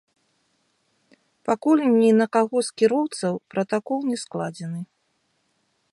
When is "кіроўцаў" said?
2.83-3.33